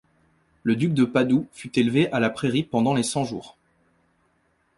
[0.63, 3.55] Le duc de Padoue fut élevé à la pairie pendant les Cent-Jours.